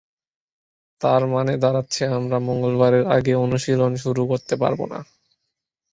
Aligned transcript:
তার 1.01 1.21
মানে 1.27 1.53
দাঁড়াচ্ছে 1.57 2.03
আমরা 2.17 2.37
মঙ্গলবারের 2.39 3.05
আগে 3.07 3.33
অনুশীলন 3.35 3.91
শুরু 3.95 4.21
করতে 4.27 4.55
পারব 4.55 4.79
না। 4.85 4.99